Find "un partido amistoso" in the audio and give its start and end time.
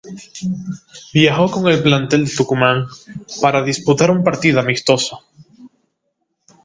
4.09-5.19